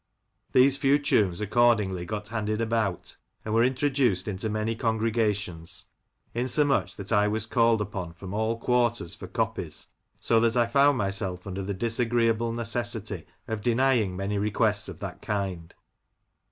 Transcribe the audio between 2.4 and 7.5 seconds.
about, and were introduced into many congre gations, insomuch that I was